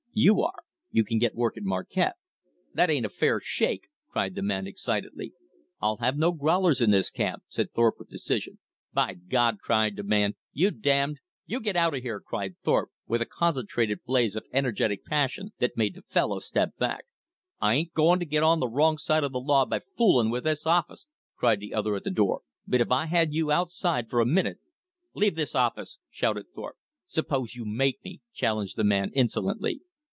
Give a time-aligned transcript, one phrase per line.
[0.13, 0.63] "You are.
[0.91, 2.15] You can get work at Marquette."
[2.73, 5.31] "That ain't a fair shake," cried the man excitedly.
[5.79, 8.59] "I'll have no growlers in this camp," said Thorpe with decision.
[8.91, 13.21] "By God!" cried the man, "you damned" "You get out of here!" cried Thorpe with
[13.21, 17.05] a concentrated blaze of energetic passion that made the fellow step back.
[17.61, 20.43] "I ain't goin' to get on the wrong side of the law by foolin' with
[20.43, 21.07] this office,"
[21.37, 24.59] cried the other at the door, "but if I had you outside for a minute"
[25.15, 26.75] "Leave this office!" shouted Thorpe.
[27.07, 29.79] "S'pose you make me!" challenged the man insolently.